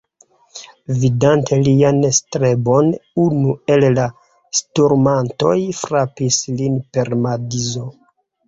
Vidante 1.01 1.59
lian 1.67 1.99
strebon, 2.19 2.89
unu 3.25 3.53
el 3.75 3.87
la 3.99 4.07
sturmantoj 4.61 5.55
frapis 5.83 6.43
lin 6.63 6.81
per 6.97 7.17
madzo. 7.27 7.89